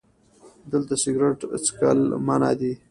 [0.69, 2.73] 🚭 دلته سګرټ څکل منع دي